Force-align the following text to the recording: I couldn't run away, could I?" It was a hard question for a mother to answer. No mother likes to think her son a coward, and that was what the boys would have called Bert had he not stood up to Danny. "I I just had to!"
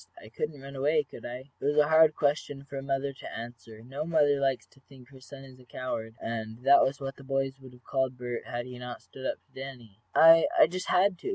I 0.23 0.29
couldn't 0.29 0.61
run 0.61 0.75
away, 0.75 1.03
could 1.03 1.27
I?" 1.27 1.51
It 1.59 1.63
was 1.63 1.77
a 1.77 1.87
hard 1.87 2.15
question 2.15 2.63
for 2.63 2.75
a 2.75 2.81
mother 2.81 3.13
to 3.13 3.37
answer. 3.37 3.83
No 3.83 4.03
mother 4.03 4.39
likes 4.39 4.65
to 4.65 4.79
think 4.79 5.09
her 5.09 5.19
son 5.19 5.55
a 5.61 5.65
coward, 5.65 6.15
and 6.19 6.63
that 6.63 6.81
was 6.81 6.99
what 6.99 7.17
the 7.17 7.23
boys 7.23 7.59
would 7.59 7.73
have 7.73 7.83
called 7.83 8.17
Bert 8.17 8.47
had 8.47 8.65
he 8.65 8.79
not 8.79 9.03
stood 9.03 9.27
up 9.27 9.37
to 9.45 9.51
Danny. 9.53 9.99
"I 10.15 10.47
I 10.57 10.65
just 10.65 10.87
had 10.87 11.19
to!" 11.19 11.29